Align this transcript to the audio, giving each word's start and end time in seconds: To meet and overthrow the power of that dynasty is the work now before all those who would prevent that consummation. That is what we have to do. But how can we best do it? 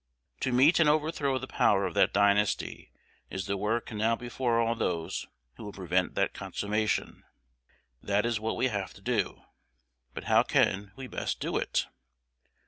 To 0.39 0.51
meet 0.51 0.79
and 0.79 0.89
overthrow 0.89 1.37
the 1.37 1.45
power 1.47 1.85
of 1.85 1.93
that 1.93 2.11
dynasty 2.11 2.91
is 3.29 3.45
the 3.45 3.55
work 3.55 3.91
now 3.91 4.15
before 4.15 4.59
all 4.59 4.73
those 4.73 5.27
who 5.57 5.65
would 5.65 5.75
prevent 5.75 6.15
that 6.15 6.33
consummation. 6.33 7.23
That 8.01 8.25
is 8.25 8.39
what 8.39 8.57
we 8.57 8.69
have 8.69 8.95
to 8.95 9.01
do. 9.01 9.43
But 10.15 10.23
how 10.23 10.41
can 10.41 10.91
we 10.95 11.05
best 11.05 11.39
do 11.39 11.55
it? 11.55 11.85